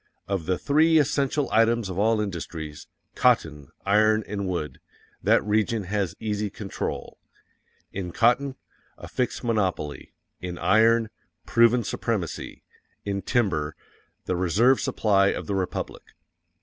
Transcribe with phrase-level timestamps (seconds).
[0.27, 4.79] _Of the three essential items of all industries cotton, iron and wood
[5.21, 7.19] that region has easy control.
[7.93, 8.55] _IN COTTON,
[8.97, 11.11] a fixed monopoly IN IRON,
[11.45, 12.63] proven supremacy
[13.05, 13.75] IN TIMBER,
[14.25, 16.01] the reserve supply of the Republic.